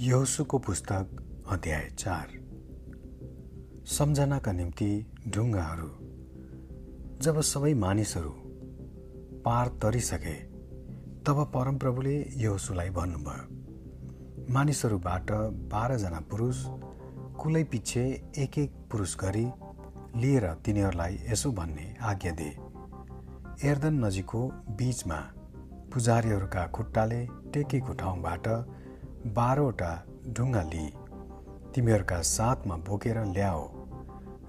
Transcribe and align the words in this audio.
यहोसुको 0.00 0.58
पुस्तक 0.58 1.06
अध्याय 1.50 1.90
चार। 1.98 2.28
सम्झनाका 3.86 4.52
निम्ति 4.52 5.06
ढुङ्गाहरू। 5.28 5.86
जब 7.22 7.40
सबै 7.40 7.74
मानिसहरू 7.74 8.30
पार 9.44 9.68
तरिसके 9.68 10.34
तब 11.22 11.52
परमप्रभुले 11.54 12.26
यहोसुलाई 12.36 12.90
भन्नुभयो 12.90 14.52
मानिसहरूबाट 14.54 15.32
बाह्रजना 15.72 16.20
पुरुष 16.20 16.64
कुलै 17.40 17.64
पछि 17.64 18.00
एक 18.38 18.58
एक 18.58 18.72
पुरुष 18.92 19.16
गरी 19.16 19.46
लिएर 20.16 20.54
तिनीहरूलाई 20.54 21.18
यसो 21.30 21.52
भन्ने 21.52 21.96
आज्ञा 22.02 22.32
दिए। 22.32 23.70
एर्दन 23.70 24.04
नजिकको 24.04 24.48
बीचमा 24.70 25.20
पुजारीहरूका 25.92 26.66
खुट्टाले 26.66 27.26
टेकेको 27.26 27.92
ठाउँबाट 27.92 28.48
बाह्रवटा 29.34 29.90
ढुङ्गा 30.36 30.62
लिई 30.62 30.88
तिमीहरूका 31.74 32.18
साथमा 32.28 32.76
बोकेर 32.86 33.18
ल्याओ 33.26 33.62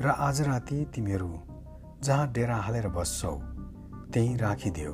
र 0.00 0.14
आज 0.18 0.40
राति 0.42 0.78
तिमीहरू 0.94 1.28
जहाँ 2.04 2.30
डेरा 2.32 2.56
हालेर 2.56 2.88
बस्छौ 2.88 3.34
त्यहीँ 4.12 4.36
राखिदियो। 4.38 4.92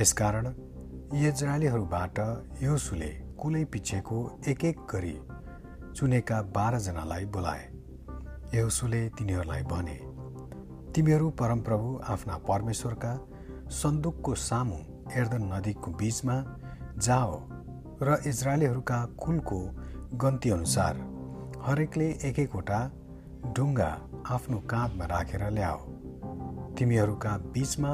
यसकारण 0.00 0.46
यजरालीहरूबाट 1.14 2.18
योसुले 2.62 3.10
कुलै 3.40 3.64
पिछेको 3.64 4.18
एक 4.48 4.64
एक 4.64 4.78
गरी 4.92 5.16
चुनेका 5.96 6.40
बाह्रजनालाई 6.54 7.24
बोलाए। 7.34 7.64
यहोसुले 8.54 9.02
तिनीहरूलाई 9.18 9.62
भने 9.72 9.98
तिमीहरू 10.94 11.30
परमप्रभु 11.40 12.00
आफ्ना 12.08 12.36
परमेश्वरका 12.48 13.12
सन्दुकको 13.74 14.34
सामु 14.40 14.78
एर्दन 15.20 15.52
नदीको 15.52 15.90
बीचमा 15.92 16.36
जाओ 16.98 17.34
र 18.02 18.16
इजरायलीहरूका 18.26 18.98
कुलको 19.18 19.58
गन्ती 20.14 20.50
अनुसार 20.50 20.96
हरेकले 21.64 22.06
एक 22.24 22.38
एकवटा 22.38 22.78
ढुङ्गा 23.56 23.88
आफ्नो 24.30 24.58
काँधमा 24.70 25.04
राखेर 25.04 25.42
ल्याओ। 25.50 25.78
तिमीहरूका 26.78 27.36
बिचमा 27.54 27.92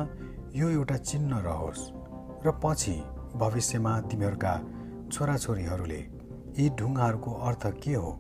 यो 0.55 0.69
एउटा 0.71 0.97
चिन्ह 1.09 1.39
रहोस् 1.41 1.83
र 2.47 2.53
पछि 2.65 2.97
भविष्यमा 3.37 3.93
तिमीहरूका 4.11 4.53
छोराछोरीहरूले 5.13 6.01
यी 6.59 6.69
ढुङ्गाहरूको 6.79 7.31
अर्थ 7.49 7.67
के 7.83 7.95
हो 7.95 8.13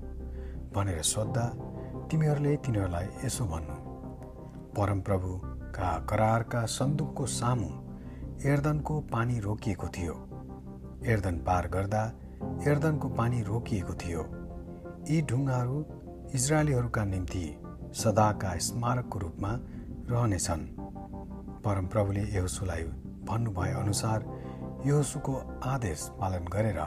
भनेर 0.75 1.03
सोद्धा 1.05 1.47
तिमीहरूले 2.11 2.57
तिनीहरूलाई 2.65 3.09
यसो 3.25 3.45
भन्नु। 3.45 3.77
परमप्रभुका 4.73 5.91
करारका 6.11 6.67
सन्दुकको 6.73 7.27
सामु 7.39 7.71
एर्दनको 8.48 9.01
पानी 9.13 9.39
रोकिएको 9.41 9.89
थियो। 9.89 10.15
एर्दन 11.13 11.37
पार 11.47 11.69
गर्दा 11.69 12.03
एर्दनको 12.69 13.09
पानी 13.19 13.43
रोकिएको 13.43 13.95
थियो। 14.03 14.23
यी 15.11 15.21
ढुङ्गाहरू 15.31 15.79
इजरायलीहरूका 16.35 17.05
निम्ति 17.05 17.45
सदाका 17.95 18.57
स्मारकको 18.67 19.19
रूपमा 19.19 19.51
रहनेछन्। 20.11 20.65
परमप्रभुले 21.65 22.23
यहोसुलाई 22.37 22.83
भन्नुभए 23.29 23.73
अनुसार 23.83 24.25
यहोसुको 24.87 25.35
आदेश 25.65 26.09
पालन 26.21 26.45
गरेर 26.55 26.81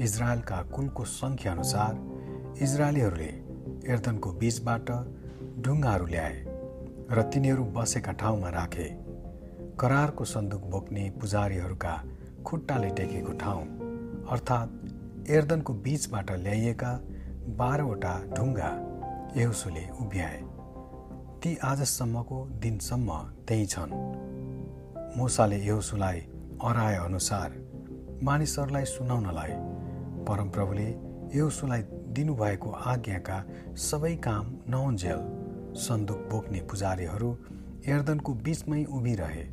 इजरायलका 0.00 0.58
कुलको 0.74 1.04
सङ्ख्या 1.12 1.52
अनुसार 1.52 1.92
इजरायलीहरूले 2.62 3.32
एर्दनको 3.92 4.32
बीचबाट 4.42 4.90
ढुङ्गाहरू 5.64 6.06
ल्याए 6.06 6.36
र 7.10 7.22
तिनीहरू 7.32 7.64
बसेका 7.76 8.12
ठाउँमा 8.20 8.48
राखे। 8.50 8.88
करारको 9.80 10.24
सन्दुक 10.24 10.62
बोक्ने 10.70 11.04
पुजारीहरूका 11.20 11.94
खुट्टाले 12.46 12.90
टेकेको 12.90 13.32
ठाउँ 13.32 13.62
अर्थात् 14.30 15.30
एर्दनको 15.30 15.72
बीचबाट 15.74 16.30
ल्याइएका 16.30 16.90
बाह्रवटा 17.56 18.12
ढुङ्गा 18.36 18.70
यहुसुले 19.36 19.84
उभ्याए। 20.00 20.38
ती 21.42 21.56
आजसम्मको 21.64 22.38
दिनसम्म 22.62 23.18
त्यही 23.48 23.66
छन्। 23.66 23.92
मोसाले 25.18 25.58
यहुसुलाई 25.66 26.20
अराए 26.64 26.96
अनुसार 26.96 27.50
मानिसहरूलाई 28.22 28.84
सुनाउनलाई 28.84 29.52
परमप्रभुले 30.28 30.88
यहुसुलाई 31.34 31.82
दिनुभएको 32.16 32.70
आज्ञाका 32.70 33.44
सबै 33.76 34.14
काम 34.16 34.54
नहुन्जेल 34.68 35.20
सन्दुक 35.76 36.28
बोक्ने 36.30 36.60
पुजारीहरू 36.60 37.30
एर्दनको 37.86 38.34
बीचमै 38.44 38.84
उभिरहे 38.84 39.46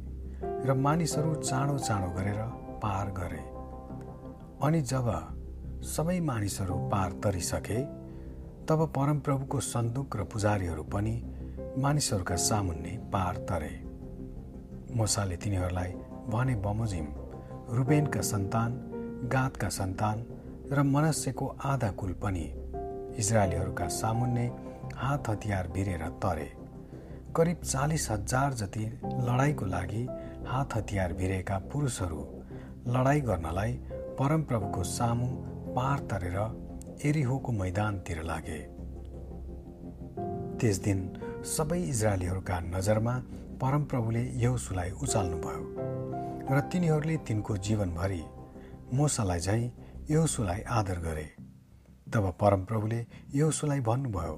र 0.68 0.74
मानिसहरू 0.74 1.36
चाँडो 1.42 1.78
चाँडो 1.78 2.10
गरेर 2.12 2.63
पार 2.84 3.12
गरे। 3.18 3.44
अनि 4.64 4.82
जब 4.84 5.08
सबै 5.86 6.20
मानिसहरू 6.22 6.76
पार 6.90 7.12
तरिसके 7.24 7.80
तब 8.68 8.86
परमप्रभुको 8.96 9.60
सन्दुक 9.64 10.16
र 10.18 10.24
पुजारीहरू 10.24 10.84
पनि 10.84 11.16
मानिसहरूका 11.78 12.36
सामुन्ने 12.42 12.98
पार 13.14 13.38
तरे। 13.50 13.74
मोसाले 14.96 15.38
तिनीहरूलाई 15.38 15.92
भने 16.30 16.56
बमोजिम 16.56 17.08
रुबेनका 17.70 18.22
सन्तान 18.24 18.72
गातका 19.34 19.70
सन्तान 19.70 20.26
र 20.72 20.84
मनस्यको 20.86 21.48
आधा 21.66 21.90
कुल 21.92 22.12
पनि 22.24 22.46
इजरायलीहरूका 23.20 23.88
सामुन्ने 23.94 24.46
हात 24.96 25.30
हतियार 25.30 25.68
भिरेर 25.68 26.08
तरे। 26.24 26.50
करिब 27.36 27.62
चालिस 27.64 28.10
हजार 28.12 28.54
जति 28.54 28.86
लडाइँको 29.06 29.66
लागि 29.66 30.04
हात 30.48 30.76
हतियार 30.76 31.14
भिरेका 31.14 31.58
पुरुषहरू 31.72 32.22
लडाई 32.86 33.20
गर्नलाई 33.22 33.74
परमप्रभुको 34.20 34.82
सामु 34.84 35.28
पार 35.76 36.00
तरेर 36.12 36.38
एरिहोको 37.08 37.52
मैदानतिर 37.52 38.22
लागे। 38.24 38.58
त्यस 40.60 40.78
दिन 40.86 41.00
सबै 41.48 41.80
इजरायलीहरूका 41.84 42.60
नजरमा 42.66 43.14
परमप्रभुले 43.62 44.24
यौसुलाई 44.44 44.92
उचाल्नुभयो 45.04 45.64
र 46.52 46.60
तिनीहरूले 46.72 47.16
तिनको 47.28 47.58
जीवनभरि 47.68 48.22
मोसालाई 48.94 49.40
झैँ 49.40 49.72
यौसुलाई 50.12 50.62
आदर 50.80 51.00
गरे। 51.08 51.28
तब 52.14 52.30
परमप्रभुले 52.42 53.00
यौसुलाई 53.36 53.80
भन्नुभयो 53.80 54.36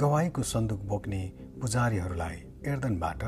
गवाईको 0.00 0.42
सन्दुक 0.52 0.82
बोक्ने 0.90 1.22
पुजारीहरूलाई 1.62 2.36
एर्दनबाट 2.66 3.22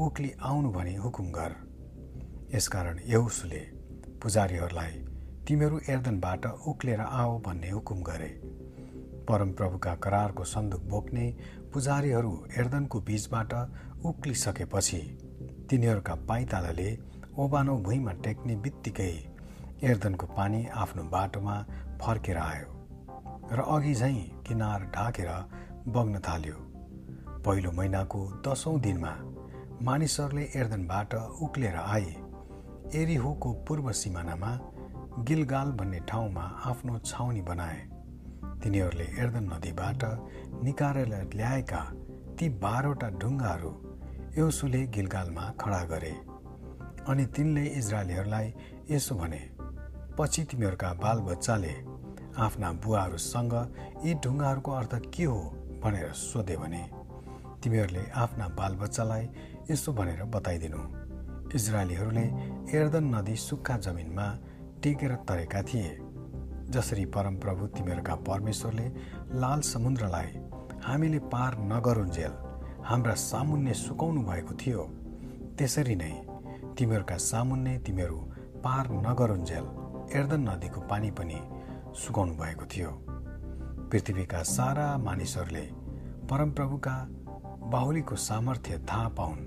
उक्ली 0.00 0.32
आउनु 0.42 0.72
भनी 0.72 0.94
हुकुम 1.04 1.30
गर। 1.32 1.52
यसकारण 2.54 2.98
यौसुले 3.06 3.62
पुजारीहरूलाई 4.24 4.92
तिमीहरू 5.48 5.78
एर्दनबाट 5.90 6.46
उक्लेर 6.66 7.00
आओ 7.00 7.38
भन्ने 7.38 7.70
हुकुम 7.70 8.02
गरे। 8.02 8.28
परमप्रभुका 9.28 9.94
करारको 10.04 10.44
सन्दुक 10.44 10.82
बोक्ने 10.90 11.26
पुजारीहरू 11.72 12.32
एर्दनको 12.58 13.00
बीचबाट 13.00 13.52
उक्लिसकेपछि 14.06 15.00
तिनीहरूका 15.70 16.14
पाइतालाले 16.28 16.88
ओबानो 17.38 17.76
भुइँमा 17.78 18.12
टेक्ने 18.24 18.56
बित्तिकै 18.64 19.12
एर्दनको 19.84 20.26
पानी 20.32 20.64
आफ्नो 20.76 21.02
बाटोमा 21.10 21.60
फर्केर 22.02 22.38
आयो 22.38 22.68
र 23.52 23.68
अघि 23.68 23.94
झैँ 23.94 24.24
किनार 24.46 24.90
ढाकेर 24.96 25.30
बग्न 25.94 26.20
थाल्यो। 26.28 26.56
पहिलो 27.44 27.72
महिनाको 27.72 28.26
दसौँ 28.46 28.78
दिनमा 28.80 29.14
मानिसहरूले 29.82 30.50
एर्दनबाट 30.56 31.14
उक्लेर 31.42 31.76
आए। 31.76 32.14
एरिहोको 32.94 33.52
पूर्व 33.66 33.90
सिमानामा 33.92 34.50
गिलगाल 35.28 35.70
भन्ने 35.78 36.00
ठाउँमा 36.08 36.42
आफ्नो 36.64 36.98
छाउनी 37.00 37.42
बनाए। 37.42 37.80
तिनीहरूले 38.62 39.06
एर्दन 39.22 39.44
नदीबाट 39.52 40.04
निकालेर 40.64 41.12
ल्याएका 41.34 41.80
ती 42.38 42.48
बाह्रवटा 42.62 43.08
ढुङ्गाहरू 43.20 43.72
एउसुले 44.38 44.86
गिलगालमा 44.94 45.44
खडा 45.60 45.82
गरे। 45.90 46.14
अनि 47.08 47.24
तिनले 47.36 47.64
इजरायलीहरूलाई 47.80 48.52
यसो 48.90 49.14
भने 49.14 49.42
पछि 50.18 50.44
तिमीहरूका 50.50 50.92
बालबच्चाले 51.04 51.74
आफ्ना 52.46 52.72
बुवाहरूसँग 52.82 53.54
यी 54.04 54.14
ढुङ्गाहरूको 54.24 54.70
अर्थ 54.72 54.94
के 55.14 55.24
हो 55.24 55.38
भनेर 55.82 56.12
सोधे 56.18 56.56
भने 56.56 56.82
तिमीहरूले 57.62 58.04
आफ्ना 58.22 58.46
बालबच्चालाई 58.58 59.24
यसो 59.70 59.92
भनेर 59.92 60.22
बताइदिनु। 60.34 60.82
इजरायलीहरूले 61.54 62.26
एर्दन 62.72 63.04
नदी 63.14 63.34
सुक्खा 63.36 63.76
जमिनमा 63.76 64.26
टेकेर 64.82 65.14
तरेका 65.28 65.62
थिए 65.62 65.90
जसरी 66.70 67.04
परमप्रभु 67.06 67.66
तिमीहरूका 67.66 68.14
परमेश्वरले 68.28 68.86
लाल 69.34 69.60
समुद्रलाई 69.60 70.30
हामीले 70.82 71.18
पार 71.32 71.58
नगरुन्जेल 71.72 72.32
हाम्रा 72.84 73.14
सामुन्ने 73.14 73.74
सुकाउनु 73.74 74.22
भएको 74.22 74.54
थियो। 74.54 74.82
त्यसरी 75.58 75.96
नै 75.96 76.12
तिमीहरूका 76.78 77.16
सामुन्ने 77.16 77.78
तिमीहरू 77.78 78.18
पार 78.64 78.88
नगरुन्जेल 79.06 79.66
एर्दन 80.18 80.48
नदीको 80.48 80.80
पानी 80.90 81.10
पनि 81.10 81.38
सुकाउनु 81.96 82.34
भएको 82.34 82.66
थियो। 82.66 82.90
पृथ्वीका 83.90 84.42
सारा 84.42 84.86
मानिसहरूले 84.98 85.66
परमप्रभुका 86.30 86.96
बाहुलीको 87.72 88.16
सामर्थ्य 88.22 88.78
थाहा 88.90 89.08
पाउन् 89.20 89.46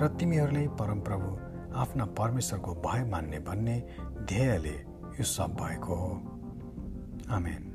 र 0.00 0.08
तिमीहरूले 0.18 0.66
परमप्रभु 0.80 1.28
आफ्ना 1.78 2.04
परमेश्वरको 2.04 2.74
भय 2.74 3.04
मान्ने 3.04 3.38
भन्ने 3.38 3.76
ध्येयले 4.26 4.74
यो 5.18 5.22
सब 5.22 5.54
भएको 5.54 5.94
हो। 5.94 6.10
आमेन। 7.30 7.68